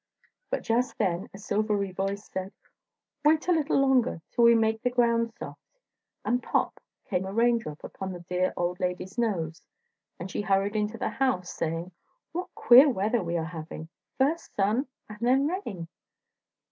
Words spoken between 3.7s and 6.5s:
while longer till we make the ground soft," and